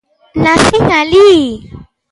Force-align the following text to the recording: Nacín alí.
Nacín 0.43 0.87
alí. 0.99 1.31